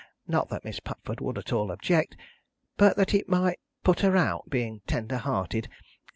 Not 0.27 0.49
that 0.49 0.65
Miss 0.65 0.79
Pupford 0.79 1.21
would 1.21 1.37
at 1.37 1.53
all 1.53 1.71
object, 1.71 2.17
but 2.75 2.97
that 2.97 3.13
it 3.13 3.29
might 3.29 3.59
put 3.83 3.99
her 3.99 4.17
out, 4.17 4.49
being 4.49 4.81
tender 4.87 5.17
hearted. 5.17 5.69